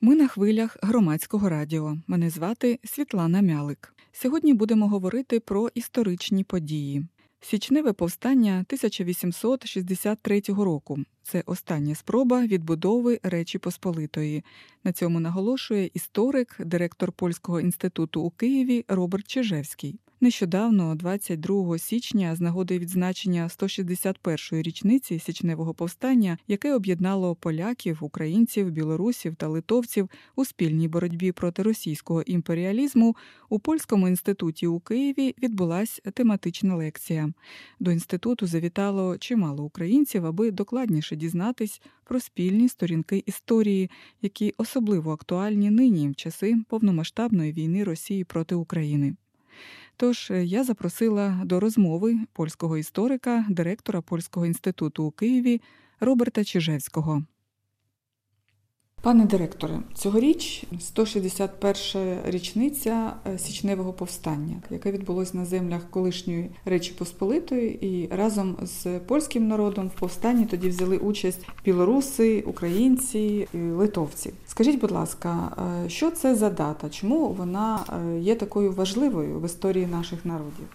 [0.00, 1.96] Ми на хвилях громадського радіо.
[2.06, 3.94] Мене звати Світлана Мялик.
[4.12, 7.06] Сьогодні будемо говорити про історичні події.
[7.40, 10.98] Січневе повстання 1863 року.
[11.28, 14.44] Це остання спроба відбудови Речі Посполитої.
[14.84, 19.98] На цьому наголошує історик, директор Польського інституту у Києві Роберт Чижевський.
[20.20, 29.34] Нещодавно, 22 січня, з нагоди відзначення 161-ї річниці січневого повстання, яке об'єднало поляків, українців, білорусів
[29.34, 33.16] та литовців у спільній боротьбі проти російського імперіалізму,
[33.48, 37.32] у польському інституті у Києві відбулася тематична лекція.
[37.80, 43.90] До інституту завітало чимало українців, аби докладніше дізнатись про спільні сторінки історії,
[44.22, 49.16] які особливо актуальні нині в часи повномасштабної війни Росії проти України.
[49.96, 55.60] Тож е, я запросила до розмови польського історика, директора Польського інституту у Києві
[56.00, 57.22] Роберта Чижевського.
[59.06, 67.86] Пане директоре, цьогоріч 161 річниця е, січневого повстання, яке відбулося на землях колишньої Речі Посполитої,
[67.86, 74.32] і разом з польським народом в повстанні тоді взяли участь білоруси, українці литовці.
[74.46, 76.88] Скажіть, будь ласка, е, що це за дата?
[76.88, 80.66] Чому вона е, є такою важливою в історії наших народів?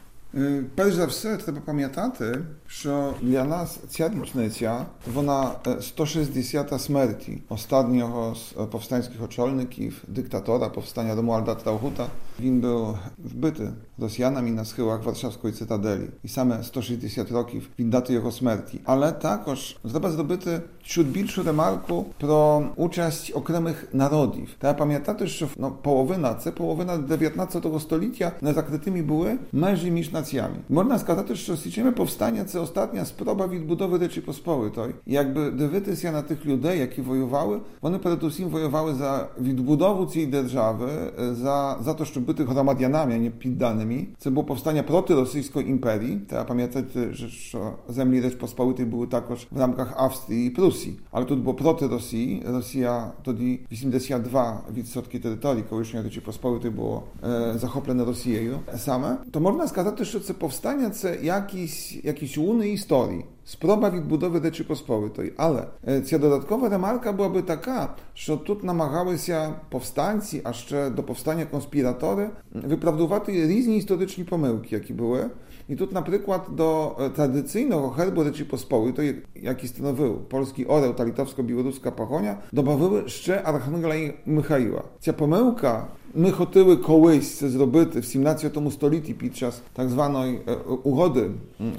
[0.75, 8.53] Перш за все, треба пам'ятати, що для нас ця річниця вона 160-та смерті останнього з
[8.71, 12.07] повстанських очільників, диктатора повстання Romualda Trauguta.
[12.41, 13.69] Він був вбитий
[13.99, 18.81] Rosjanami na schyłach warszawskiej cytadeli i same 160 років від дати його смерті.
[18.85, 24.49] Але також треба зробити чуть більшу ремарку про участь окремих народів.
[24.59, 30.57] Треба пам'ятати, що ну, половина, це половина 19 століття не закритими були межі між nacjami.
[30.69, 34.95] Можна сказати, що січневе повстання це остання спроба відбудови Речі Посполитої.
[35.07, 40.89] І якби дивитися на тих людей, які воювали, вони передусім воювали за відбудову цієї держави,
[41.19, 44.07] за, за те, щоб бути громадянами, а не підданими.
[44.19, 46.21] Це було повстання проти Російської імперії.
[46.29, 50.99] Треба пам'ятати, що землі Речі Посполитої були також в рамках Австрії і Прусії.
[51.11, 52.43] Але тут було проти Росії.
[52.49, 59.17] Росія тоді 82% території колишньої Речі Посполитої було е, захоплене Росією саме.
[59.33, 60.92] То можна сказати, jeszcze powstania
[61.22, 67.96] jakiejś, jakiejś łuny historii z probawit budowy Rzeczypospolitej, ale e, ta dodatkowa remarka byłaby taka,
[68.16, 70.52] że tu namagały się powstańcy, a
[70.92, 75.30] do powstania konspiratory, wyprawdować różne historyczne pomyłki, jakie były.
[75.70, 81.92] I tu na przykład do e, tradycyjnego herbu Rzeczypospolitej, jaki stanowił polski orel, ta litowsko-białoruska
[81.92, 83.96] pachonia, dobawiły jeszcze Archangela
[84.28, 84.84] Michaiła.
[85.06, 90.39] Ta pomyłka my хотіли колись це зробити в 17 столітті під час так званої
[90.85, 91.31] угоди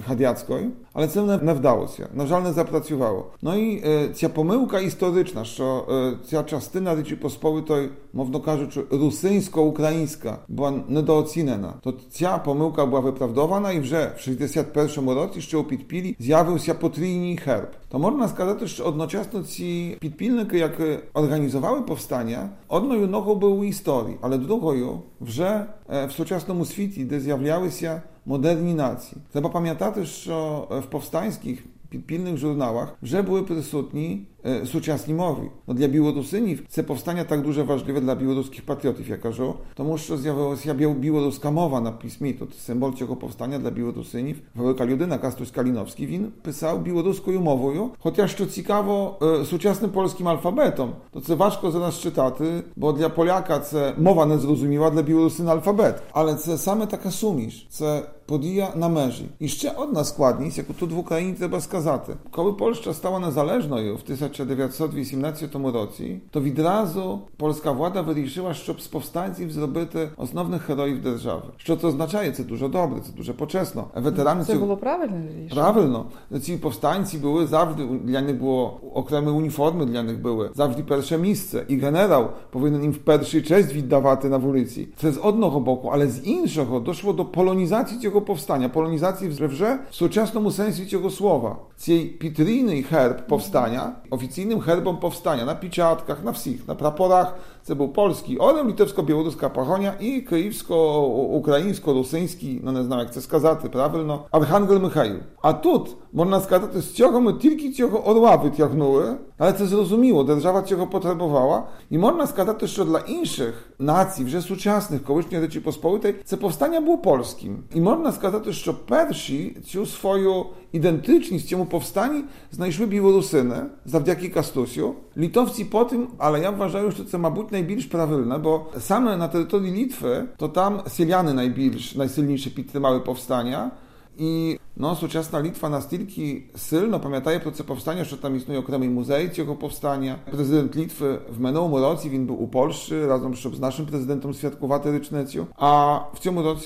[0.07, 2.07] гадяцької, але це не вдалося.
[2.13, 3.25] На жаль, не запрацювало.
[3.41, 3.83] Ну і
[4.13, 5.85] ця помилка історична, що
[6.29, 11.73] ця частина Речі Посполитої, мовно кажучи, русинсько-українська була недооцінена.
[11.83, 17.39] То ця помилка була виправдована і вже в 61 році, що у підпілі з'явився потрійний
[17.47, 17.67] herb.
[17.91, 24.17] To można сказати, що одночасно ці підпільники, які організували повстання, одною ногою були у історії,
[24.21, 29.18] але другою вже в сучасному світі, де з'являлися moderni nacji.
[29.30, 30.34] Trzeba pamiętać też, że
[30.82, 31.68] w powstańskich
[32.06, 34.26] pilnych żurnałach, że były przysutni
[34.71, 35.49] сучасні мови.
[35.67, 40.17] No, для білорусинів це повстання так дуже важливе для білоруських патріотів, я кажу, тому що
[40.17, 42.33] з'явилася білоруська мова на письмі.
[42.33, 44.35] Тут символ цього повстання для білорусинів.
[44.55, 50.91] Велика людина Кастусь Каліновський, він писав білоруською мовою, хоча що цікаво, сучасним польським алфабетом.
[51.11, 56.01] То це важко зараз читати, бо для поляка це мова незрозуміла, для білорусина алфабет.
[56.11, 57.67] Але це саме така суміш.
[57.69, 59.25] Це подія на межі.
[59.39, 62.13] І ще одна складність, яку тут в Україні треба сказати.
[62.31, 64.01] Коли Польща стала незалежною в
[64.31, 71.43] 1918 році, то відразу польська влада вирішила, щоб з повстанців зробити основних героїв держави.
[71.57, 72.31] Що це означає?
[72.31, 73.85] Це дуже добре, це дуже почесно.
[73.95, 75.61] Ветерани це було правильно рішення?
[75.61, 76.05] Правильно.
[76.41, 81.65] Ці повстанці були завжди, для них було окремі уніформи, для них були завжди перше місце.
[81.67, 84.87] І генерал повинен їм в перший честь віддавати на вулиці.
[85.01, 89.95] Це з одного боку, але з іншого doszło до полонізації цього powstania, polonizacji вже w
[89.95, 91.57] сучасному сенсі цього слова.
[91.77, 93.89] Цей підрійний herb powstania,
[94.22, 99.93] oficjalnym herbom powstania, na piciatkach, na wsich, na praporach, це був польський орел, литовсько-білоруська погоня
[99.99, 105.17] і київсько-українсько-русинський, ну не знаю, як це сказати правильно, Архангел Михаїл.
[105.41, 110.61] А тут, можна сказати, з цього ми тільки цього орла витягнули, Ale це зрозуміло, держава
[110.61, 111.67] цього потребувала.
[111.89, 116.97] І можна сказати, що для інших націй, вже сучасних, колишньої Речі Посполитої, це повстання було
[116.97, 117.63] польським.
[117.73, 124.93] І можна сказати, що перші цю свою ідентичність в цьому повстанні знайшли білорусини завдяки Кастусю.
[125.16, 129.28] Litowcy po tym, ale ja uważam, że to ma być najbliższe prawilne, bo same na
[129.28, 133.70] terytorii Litwy, to tam Syriany najbliższe, najsilniejsze podtrzymały powstania
[134.18, 138.60] i no, współczesna Litwa na stylki syl, no pamiętaje pro co powstanie, że tam istnieje
[138.60, 140.18] okremy muzej tego powstania.
[140.30, 145.46] Prezydent Litwy w minionym roku, win był u Polszy, razem z naszym prezydentem świadkowaty ryczneciu,
[145.56, 146.60] a w tym roku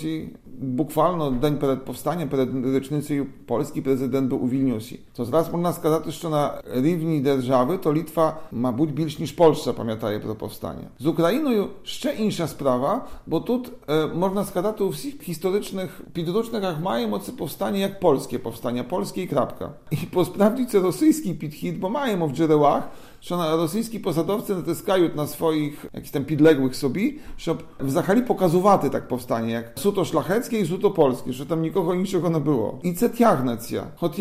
[0.61, 4.99] буквально день перед повстанням, перед річницею польський президент був у Вільнюсі.
[5.15, 10.19] То зараз можна сказати, що на рівні держави то Літва, мабуть, більш ніж Польща пам'ятає
[10.19, 10.87] про повстання.
[10.99, 17.19] З Україною ще інша справа, бо тут е, можна сказати, у всіх історичних підручниках маємо
[17.19, 19.71] це повстання як польське повстання, польське і крапка.
[19.91, 22.83] І посправді це російський підхід, бо маємо в джерелах.
[23.20, 29.08] Що rosyjski posadowcy natyskają na swoich jakichś tam podległych sobie, żeby w Zachali pokazowaty tak
[29.08, 32.78] powstanie, jak suto szlacheckie суто suto що там нікого іншого не було.
[32.82, 33.86] І це тягнеться.
[33.96, 34.18] Хоч.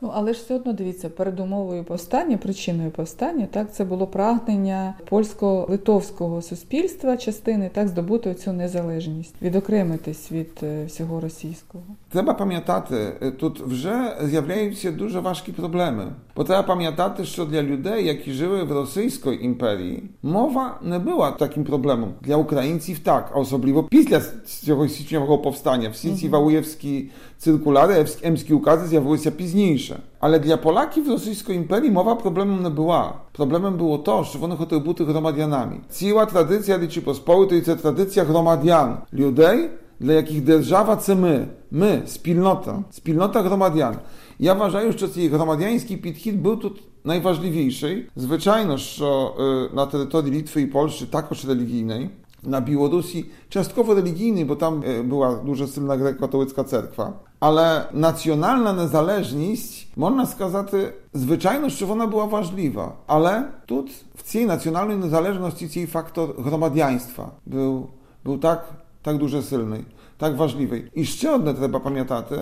[0.00, 6.42] Ну, але ж все одно, дивіться, передумовою повстання, причиною повстання, так, це було прагнення польсько-литовського
[6.42, 11.84] суспільства частини, так, здобути цю незалежність, відокремитись від е, всього російського.
[12.09, 16.05] Треба пам'ятати, тут вже з'являються дуже важкі проблеми.
[16.35, 21.63] Бо треба пам'ятати, що для людей, які жили в Російській імперії, мова не була таким
[21.63, 22.13] проблемом.
[22.21, 25.89] Для українців так, а особливо після цього січневого повстання.
[25.89, 29.99] Всі ці валуєвські циркуляри, емські укази з'явилися пізніше.
[30.19, 33.13] Але для Полаків Російської імперії мова проблемом не була.
[33.31, 35.77] Проблемом було то, що вони хотіли бути громадянами.
[35.89, 41.47] Ціла традиція Речі Посполитої – це традиція громадян, людей, для яких держава це ми.
[41.71, 43.95] Ми, спільнота, спільнота громадян.
[44.39, 48.09] Я вважаю, що цей громадянський підхід був тут найважливіший.
[48.15, 49.35] Звичайно, що
[49.73, 52.09] на території Літви і Польщі також релігійний.
[52.45, 57.13] Na Białorusi частково religijny, bo tam była дуже сильна греко-католицька церква.
[57.39, 62.93] Але національна незалежність, можна сказати, звичайно, що вона була важлива.
[63.07, 67.89] Але тут в цій національній незалежності цей фактор громадянства був,
[68.23, 68.69] був так,
[69.01, 69.81] так дуже сильний,
[70.17, 70.85] так важливий.
[70.93, 72.35] І ще одне треба пам'ятати,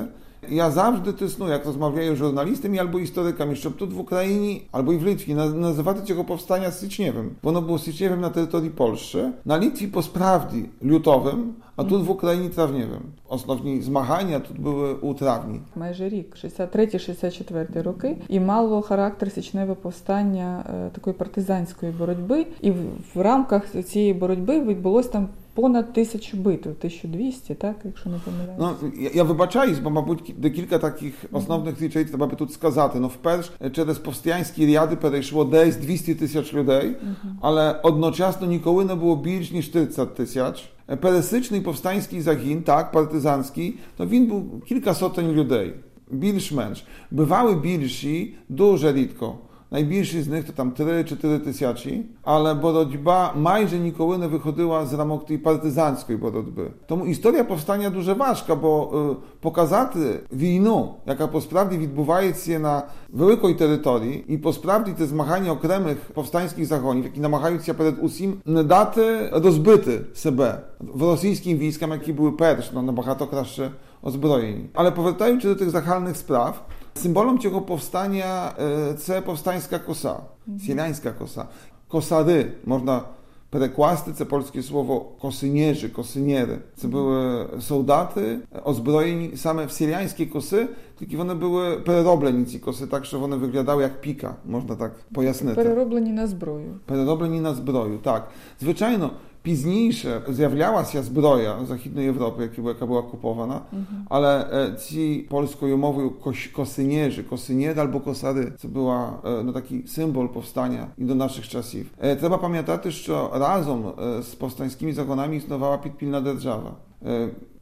[0.49, 4.97] ja zawsze tysnu, jak rozmawiają z żurnalistami albo historykami, щоб тут в Україні albo i
[4.97, 7.31] w Litwie називати цього повстання Січнєвим.
[7.43, 12.49] Воно було Січнєвим на території Польщі, на Литві по справді лютовим, а тут в Україні
[12.49, 13.01] травнєвим.
[13.29, 15.59] Основні змагання тут були у травні.
[15.75, 20.63] Майже рік, 63-64 роки, і мало характер січневе повстання
[20.95, 22.45] такої партизанської боротьби.
[22.61, 22.71] І
[23.15, 25.27] в рамках цієї боротьби відбулось там
[25.60, 28.76] понад тисячу битв, 1200, так, якщо не помиляюсь.
[28.82, 33.00] Ну, я, я вибачаюсь, бо, мабуть, декілька таких основних речей треба би тут сказати.
[33.00, 36.96] Ну, вперше, через повстянські ряди перейшло десь 200 тисяч людей,
[37.40, 40.70] але одночасно ніколи не було більш ніж 30 тисяч.
[41.00, 45.74] Пересичний повстанський загін, так, партизанський, то він був кілька сотень людей,
[46.10, 46.84] більш-менш.
[47.10, 49.38] Бивали більші дуже рідко.
[49.70, 55.38] Najbliższy z nich to tam 3-4 tysiaci, ale borodźba majże Nikołyny wychodziła z ramok tej
[55.38, 56.70] partyzanckiej borodby.
[56.86, 62.82] Tomu historia powstania duże ważka, bo y, pokazaty winu, jaka po sprawdzie odbywaje się na
[63.14, 68.40] wielkiej terytorii i po sprawdzie te zmachania okremych powstańskich zachoniów, jakie namachają się przed usim,
[68.64, 73.70] daty rozbyty sebe w rosyjskim wojskam, jaki były persz, no, na bahato krasze
[74.02, 74.68] ozbrojeni.
[74.74, 78.53] Ale powracając do tych zachalnych spraw, Symbolem tego powstania
[78.97, 80.21] це powstańska kosa,
[80.65, 81.47] sielańska kosa.
[81.89, 83.01] Kosary, można
[83.49, 86.57] перекласти це польське слово косинєжі, косинєри.
[86.75, 90.67] Це були солдати, озброєні саме в сіріанські коси,
[90.99, 95.55] тільки вони були перероблені ці коси, так що вони виглядали як піка, можна так пояснити.
[95.55, 96.79] Перероблені на зброю.
[96.85, 98.31] Перероблені на зброю, так.
[98.61, 99.11] Звичайно,
[99.48, 104.04] Późniejsze zjawiała się zbroja zachodniej Europy, jaka była kupowana, mhm.
[104.10, 110.28] ale e, ci polskojomowi kos, kosynierzy, kosynier albo kosary, to była e, no, taki symbol
[110.28, 111.82] powstania i do naszych czasów.
[111.98, 113.82] E, trzeba pamiętać też, że razem
[114.22, 116.74] z powstańskimi zagonami istniała pitpilna dzierżawa.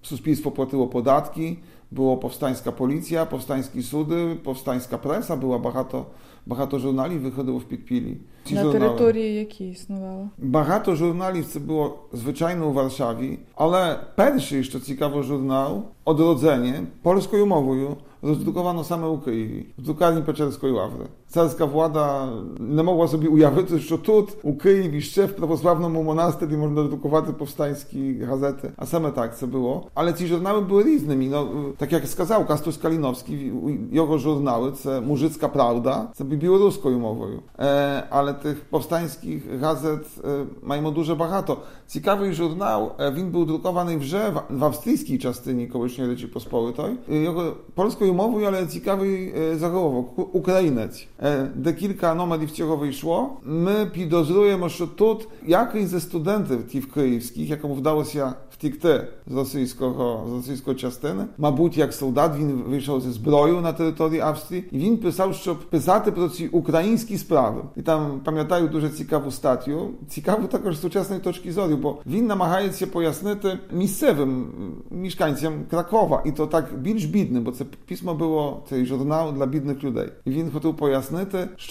[0.03, 1.57] Suspilstwo płatyło podatki,
[1.93, 6.07] było powstańska policja, powstański sudy, powstańska presa, była bardzo
[6.46, 8.18] багато журналів виходило в підпілі.
[8.46, 8.88] Ці На журнали.
[8.88, 10.30] території які існувало?
[10.38, 17.96] Багато журналів це було звичайно у Варшаві, але перший, що цікаво, журнал «Odrodzenie» polską mową
[18.22, 21.06] Роздруковано саме у Києві, в друкарні Печерської лаври.
[21.37, 22.29] carska włada
[22.61, 28.87] nie mogła sobie ujawić, że tu ukryli w prawosławnemu monasterii można drukować powstańskie gazety, a
[28.87, 29.87] same tak co było.
[29.95, 31.29] Ale ci żurnały były różnymi.
[31.29, 31.47] No,
[31.79, 33.53] tak jak skazał Kastus Kalinowski,
[33.91, 37.43] jego żurnały, co Murzycka Prawda, co by białorusko umowою.
[37.59, 41.61] E, ale tych powstańskich gazet e, mają duże, bahato.
[41.89, 46.97] Ciekawy żurnał, e, win był drukowany w Rze, w, w austriackiej części kołysznie Rzeczypospolitej.
[47.09, 51.07] E, jego polsko umową, ale ciekawy e, zachowował, Ukrainec.
[51.19, 53.30] E, Декілька номерів цього вийшло.
[53.44, 60.34] Ми підозрюємо, що тут якийсь зі студентів тих київських, якому вдалося втікти з російського з
[60.34, 61.26] російської частини.
[61.38, 66.12] Мабуть, як солдат він вийшов зі зброєю на території Австрії, і він писав, щоб писати
[66.12, 67.62] про ці українські справи.
[67.76, 72.88] І там пам'ятаю дуже цікаву статтю, цікаву також з сучасної точки зору, бо він намагається
[72.88, 74.48] пояснити місцевим
[74.92, 79.84] mieszkańcom Krakowa i to tak більш бідним, бо це письмо було цей журнал для бідних
[79.84, 80.10] людей.
[80.26, 81.27] І він хотів пояснити, jasne,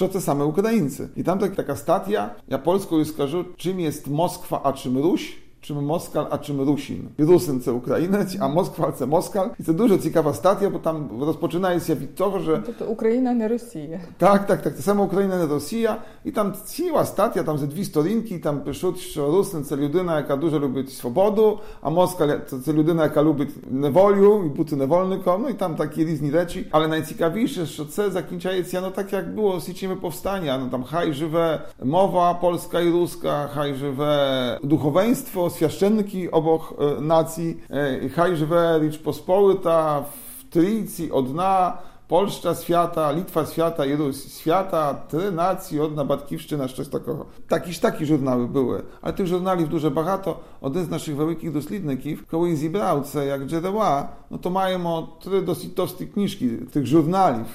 [0.07, 1.09] te same Ukraińcy.
[1.15, 5.44] I tam tak, taka statia, ja Polską już skojarzył, czym jest Moskwa, a czym Ruś,
[5.70, 7.08] Moskal, a czym Rusin.
[7.18, 9.48] Rusyn це українець, а Москва це Москаль.
[9.58, 12.58] І це дуже цікава стаття, бо там розпочинається від того, що...
[12.66, 14.00] Тобто Україна не Росія.
[14.18, 14.76] Так, так, так.
[14.76, 15.96] Це саме Україна не Росія.
[16.24, 20.36] І там ціла стаття, там за дві сторінки, там пишуть, що Русин це людина, яка
[20.36, 25.42] дуже любить свободу, а Москаль це, це людина, яка любить неволю і бути невольником.
[25.42, 26.66] Ну і там такі різні речі.
[26.70, 31.60] Але найцікавіше, що це закінчається, no tak jak było Sicimy Powstania, no tam haj żywe
[31.84, 38.98] mowa polska i ruska, haj żywe duchowieństwo, świaszczenki obok e, nacji, e, haj żywe Ricz
[38.98, 40.04] Pospolita,
[40.38, 41.78] w Trójcy, odna,
[42.10, 47.26] Polszcza świata, Litwa świata, Jezus świata, три нації, одна батьківщина, щось такого.
[47.48, 48.82] Так і ж такі журнали були.
[49.00, 50.36] Але тих журналів дуже багато.
[50.60, 55.74] Один з наших великих дослідників, коли зібрав це як джерела, ну то маємо три досить
[55.74, 57.46] товсті книжки тих журналів,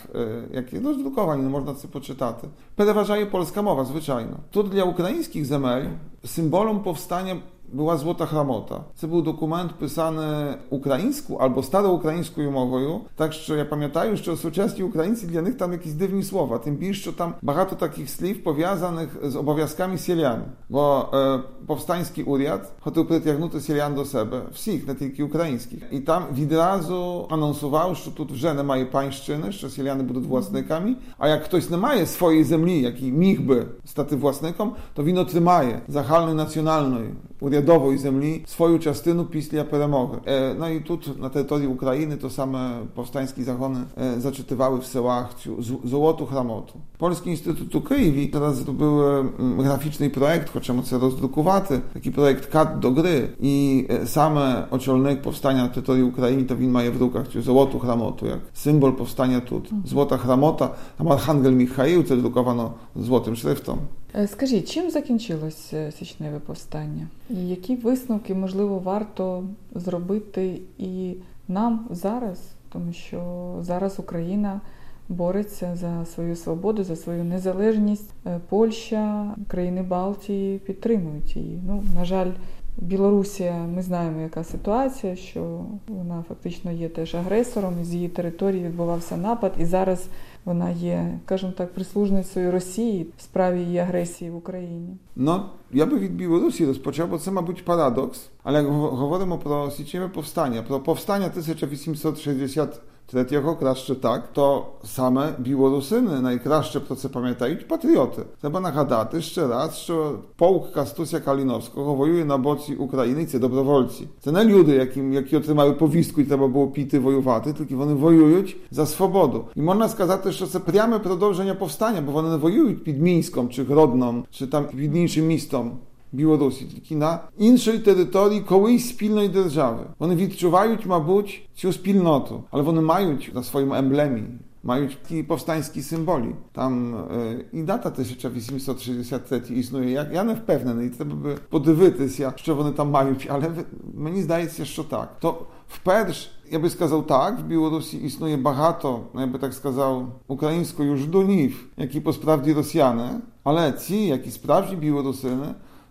[0.51, 2.47] які роздруковані, не можна це почитати.
[2.75, 4.37] Переважає польська мова, звичайно.
[4.51, 5.85] Тут для українських земель
[6.23, 7.35] символом повстання
[7.72, 8.84] była złota hramota.
[9.00, 15.26] To był dokument pisany ukraińsku albo staroukraińską mową, tak że ja pamiętam, że współczesni Ukraińcy
[15.26, 19.36] dla nich tam jakieś dziwne słowa, tym bardziej, że tam bardzo takich słów powiązanych z
[19.36, 25.92] obowiązkami sielian, bo e, powstański uriad chciał przyciągnąć sielian do siebie, wszystkich, nie tylko ukraińskich.
[25.92, 30.96] I tam od razu anonsował, że tu że nie mają pańszczyny, że sieliany będą własnikami,
[31.18, 36.34] a jak ktoś nie ma swojej ziemi, jakiej michby staty własnikom, to wino trzymaje, zachalny
[36.34, 40.17] nacjonalny uriad урядової землі свою частину після перемоги.
[40.59, 42.59] No i tu na terytorium України to same
[42.95, 43.79] powstańskie zagony
[44.17, 45.35] zaczytywały w sełach
[45.83, 46.73] złotu храмоту.
[46.97, 49.25] Polski Instytut u Києві teraz зробили
[49.57, 53.29] графічний проект, хочемо це роздрукувати, такий проект «Кат до гри».
[53.39, 58.25] І саме очільник повстання на території України, то він має в руках цю золоту храмоту,
[58.25, 59.71] як символ повстання тут.
[59.85, 63.79] Золота храмота, там Архангел Михаїл, це друковано золотим шрифтом.
[63.79, 67.08] Е, Скажіть, чим закінчилось е, січневе повстання?
[67.30, 71.14] І які висновки, можливо, варто зробити і
[71.48, 72.38] нам зараз,
[72.72, 74.60] тому що зараз Україна
[75.08, 78.10] бореться за свою свободу, за свою незалежність.
[78.26, 81.60] Е, Польща, країни Балтії підтримують її.
[81.66, 82.30] Ну, на жаль,
[82.78, 89.16] Білорусія, ми знаємо, яка ситуація, що вона фактично є теж агресором, з її території відбувався
[89.16, 90.08] напад, і зараз
[90.44, 94.96] вона є, скажімо так, прислужницею Росії в справі її агресії в Україні.
[95.16, 95.42] Ну,
[95.72, 98.30] я би від Білорусі розпочав, бо це, мабуть, парадокс.
[98.42, 102.80] Але як говоримо про січневе повстання, про повстання 1860
[103.11, 108.21] Третього краще так, то саме білорусини найкраще про це пам'ятають патріоти.
[108.41, 114.07] Треба нагадати ще раз, що полк Кастуся Каліновського воює на боці України, це добровольці.
[114.23, 118.57] Це не люди, які, які отримали повістку і треба було піти воювати, тільки вони воюють
[118.71, 119.45] за свободу.
[119.55, 123.63] І можна сказати, що це пряме продовження повстання, бо вони не воюють під Мінськом чи
[123.63, 125.71] Гродном, чи там під іншим містом.
[126.15, 129.83] Білорусі, тільки на іншій території колись спільної держави.
[129.99, 134.23] Вони відчувають, мабуть, цю спільноту, але вони мають на своєму емблемі.
[134.63, 136.35] Мають такі повстанські символі.
[136.51, 139.91] Там е, і дата 1863 існує.
[139.91, 143.51] Я, я не впевнений, треба би подивитися, що вони там мають, але
[143.93, 145.17] мені здається, що так.
[145.19, 150.97] То вперше, я би сказав так, в Білорусі існує багато, я би так сказав, українською
[150.97, 153.09] ждунів, які по справді росіяни,
[153.43, 155.47] але ці, які справжні білорусини,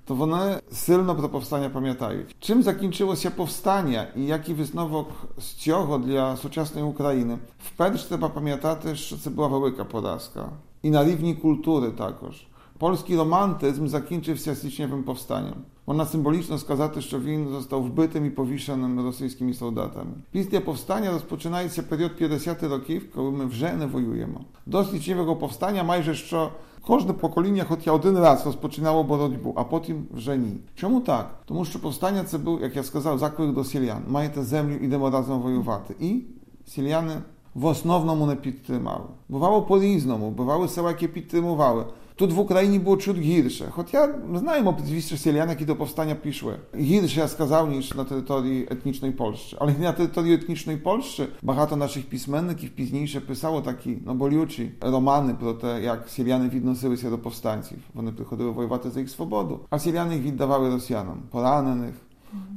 [0.10, 2.20] to one silno pro powstania pamiętają.
[2.39, 5.08] Czym zakończyło się powstanie i jaki wyznowok
[5.39, 7.38] stiogo dla współczesnej Ukrainy?
[7.58, 10.50] Wpierw trzeba pamiętać, że to była wielka porażka.
[10.84, 12.46] I na równi kultury także.
[12.80, 15.63] Polski romantyzm zakończył się styczniowym powstaniem.
[15.88, 20.12] Ona symboliczno skazała, że win został wbytym i powiszonym rosyjskimi soldatami.
[20.32, 24.39] Pistia powstania rozpoczyna się period 50 roków, kiedy my wrzene wojujemy.
[24.68, 26.50] Do styczniowego powstania majże jeszcze
[26.88, 30.56] що Кожне покоління, хоча один раз розпочинало боротьбу, а потім вже ні.
[30.75, 31.30] Чому так?
[31.44, 34.02] Тому що повстання це був, як я сказав, заклик до сілян.
[34.09, 35.94] Маєте землю, ідемо разом воювати.
[36.00, 36.23] І
[36.66, 37.12] сіляни
[37.54, 39.04] в основному не підтримали.
[39.28, 41.85] Бувало по-різному, бували села, які підтримували.
[42.18, 43.64] Тут в Україні було чуть гірше.
[43.71, 46.56] Хоча ми знаємо прізвище селян, які до повстання пішли.
[46.76, 49.56] Гірше я сказав, ніж на території етнічної Польщі.
[49.61, 55.52] Але на території етнічної Польщі багато наших письменників пізніше писало такі ну, болючі романи про
[55.52, 57.78] те, як селяни відносилися до повстанців.
[57.94, 61.94] Вони приходили воювати за їх свободу, а селяни їх віддавали росіянам, поранених.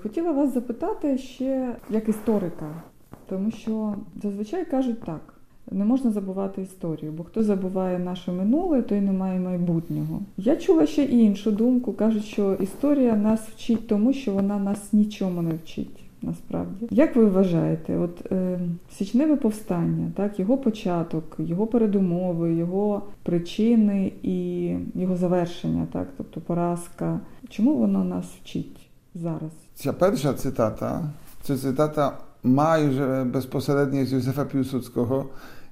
[0.03, 2.83] Хотіла вас запитати ще як історика,
[3.29, 5.35] тому що зазвичай кажуть так.
[5.71, 10.21] Не можна забувати історію, бо хто забуває наше минуле, той не має майбутнього.
[10.37, 11.93] Я чула ще іншу думку.
[11.93, 16.04] кажуть, що історія нас вчить тому, що вона нас нічому не вчить.
[16.27, 18.61] Насправді, як ви вважаєте, от е,
[18.91, 27.21] січневе повстання, так його початок, його передумови, його причини і його завершення, так, тобто поразка,
[27.49, 29.51] чому воно нас вчить зараз?
[29.75, 31.11] Ця перша цитата,
[31.43, 35.25] це цитата майже безпосередньо з Józefa Piłsudskiego,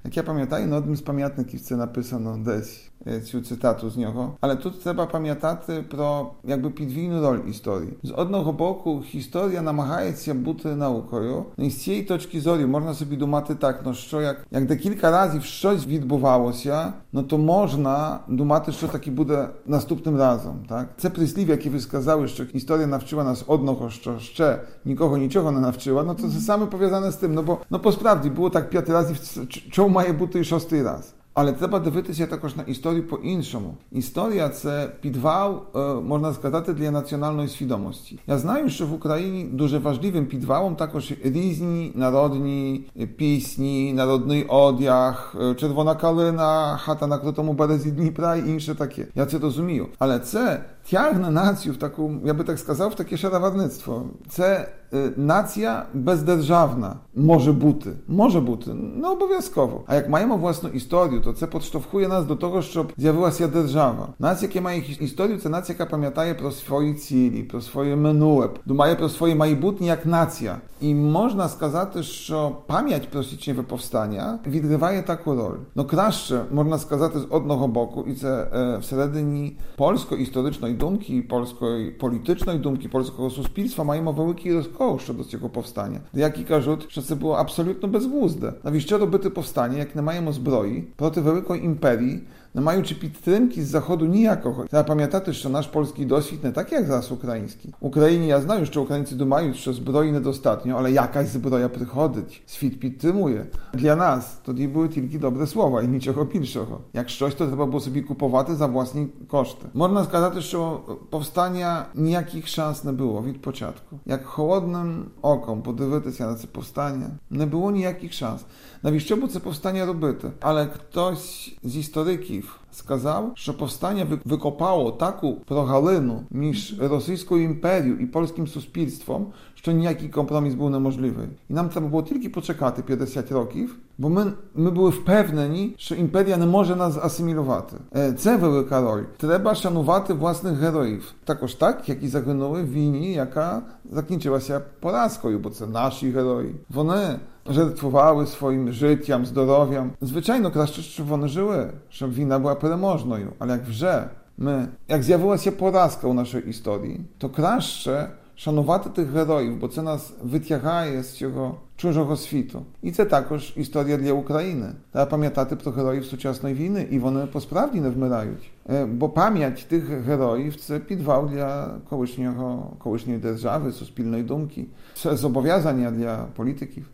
[0.05, 2.91] Jak ja pamiętam, na одним з пам'ятників це написано десь
[3.26, 4.38] цю цитату з нього.
[4.42, 7.94] Але тут треба пам'ятати про якби підвійну роль історії.
[8.04, 11.46] З одного боку, історія намагається бути наукою.
[11.58, 15.12] Ну і з цієї точки зору можна собі думати так, ну що як, як декілька
[15.12, 20.66] разів щось відбувалося, ну то можна думати, що таки буде наступним разом.
[20.70, 20.90] Так?
[20.98, 25.60] Це прислів'я, яке ви сказали, що історія навчила нас одного, що ще нікого нічого не
[25.60, 28.70] навчила, ну то це саме пов'язане з тим, ну бо ну по справді було так
[28.70, 31.14] п'ять разів, чому має бути і шостий раз.
[31.40, 33.76] Але треба дивитися також на історію по-іншому.
[33.92, 35.62] Історія це підвал,
[36.04, 38.20] можна сказати, для національної свідомості.
[38.28, 42.86] Я знаю, що в Україні дуже важливим підвалом також різні народні
[43.18, 49.08] пісні, народний одяг, червона калина, хата на крутому березі Дніпра і інше таке.
[49.16, 49.88] Я це розумію.
[50.00, 54.05] Але це tiach nacjów, taką, ja by tak skazał, w takie szarawarnictwo.
[54.29, 59.85] C, y, nacja bezderżawna, może buty, może buty, no obowiązkowo.
[59.87, 64.13] A jak mają własną historię, to C podsztowchuje nas do tego, żeby zjawiła się derżawa.
[64.21, 68.97] Nacja, jakie mają historię, to nacja, jaka pamiętaje pro swoje cili, pro swoje menue, dumaje
[68.97, 70.61] pro swoje majbutnie jak nacja.
[70.81, 75.59] I można skazać, że pamięć prosicznie we powstania odgrywaje taką rolę.
[75.77, 81.93] No kraszcze można skazać z odnego boku i co e, w średniej polsko-historyczno dumki, polskiej
[81.93, 86.01] politycznej dumki, polskiego suspilstwa mają o wielki rozkosz do tego powstania.
[86.15, 88.53] Jaki karzut, że to było absolutno bezgłuzde.
[88.65, 92.52] Nawiście dobyte powstanie, jak nie mają zbroi, proty wielkiej imperii, імперії?
[92.58, 94.66] не маючи підтримки з заходу ніякого.
[94.66, 97.74] Треба пам'ятати, що наш польський досвід не так, як зараз український.
[97.82, 102.80] В Україні я знаю, що українці думають, що зброї недостатньо, але jakaś зброя приходить, світ
[102.80, 103.46] підтримує.
[103.74, 106.80] Для нас тоді були тільки добре слова і нічого більшого.
[106.94, 109.66] Як щось, то треба було собі купувати за власні кошти.
[109.74, 114.00] Можна сказати, що повстання ніяких шанс не було від початку.
[114.06, 118.42] Як холодним оком подивитися на це повстання, не було ніяких шанс.
[118.84, 120.32] Навіщо б це повстання робити?
[120.42, 122.41] Але хтось з істориків
[122.72, 130.54] сказав, що повстання викопало таку прогалину між Російською імперією і польським суспільством, що ніякий компроміс
[130.54, 131.28] був неможливий.
[131.50, 136.38] І нам треба було тільки почекати 50 років, бо ми, ми були впевнені, що імперія
[136.38, 137.76] не може нас асимілювати.
[138.18, 139.04] Це велика роль.
[139.18, 141.14] Треба шанувати власних героїв.
[141.26, 146.56] Також так, як і загинули в війні, яка закінчилася поразкою, бо це наші герої.
[146.70, 149.92] Вони жертвували своїм життям, здоров'ям.
[150.02, 153.30] Звичайно, краще, щоб вони жили, щоб війна була переможною.
[153.40, 154.04] Але як вже
[154.38, 160.14] ми, як з'явилася поразка у нашій історії, то краще шанувати тих героїв, бо це нас
[160.24, 162.62] витягає з цього чужого світу.
[162.82, 164.66] І це також історія для України.
[164.92, 168.52] Треба пам'ятати про героїв сучасної війни, і вони посправді не вмирають.
[168.88, 174.66] Бо пам'ять тих героїв це підвал для колишнього, колишньої держави, суспільної думки.
[174.94, 176.86] Це зобов'язання для політиків.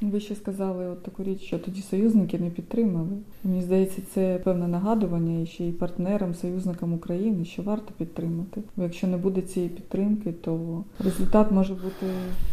[0.00, 3.16] Ви ще сказали от таку річ, що тоді союзники не підтримали.
[3.44, 8.62] Мені здається, це певне нагадування і ще й партнерам, союзникам України, що варто підтримати.
[8.76, 12.06] Бо якщо не буде цієї підтримки, то результат може бути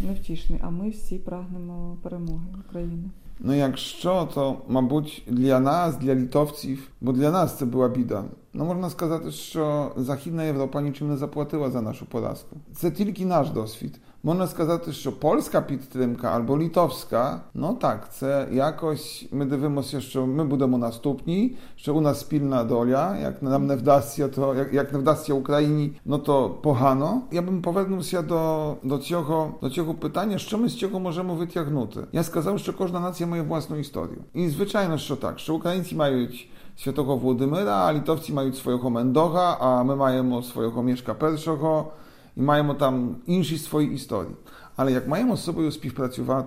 [0.08, 0.60] невтішний.
[0.64, 3.04] А ми всі прагнемо перемоги України.
[3.40, 8.24] Ну, якщо, то, мабуть, для нас, для літовців, бо для нас це була біда.
[8.53, 12.57] Ну, можна сказати, що Західна Європа нічим не заплатила за нашу поразку.
[12.77, 14.01] Це тільки наш досвід.
[14.23, 20.45] Можна сказати, що польська підтримка або літовська, ну так, це якось ми дивимося, що ми
[20.45, 23.19] будемо наступні, що у нас спільна доля.
[23.23, 27.23] Як нам не вдасться, то як, як не вдасться Україні, no to погано.
[27.33, 32.01] Я бym повернувся до, до цього до цього питання, що ми з цього можемо витягнути.
[32.13, 34.19] Я сказав, що кожна нація має власну історію.
[34.35, 36.49] І звичайно, що так, що українці мають.
[36.76, 41.92] świętego Włodymyra, a Litowci mają swojego Mendocha, a my mamy swojego Mieszka Perszoho
[42.38, 44.36] i mają tam insi swojej historii.
[44.78, 46.46] Ale jak mają z sobą współpracować,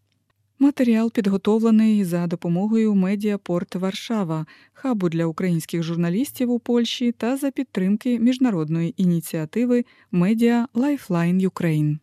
[0.59, 8.19] Матеріал підготовлений за допомогою Медіапорт Варшава, хабу для українських журналістів у Польщі та за підтримки
[8.19, 11.99] міжнародної ініціативи Медіа Лайфлайн Юкрейн.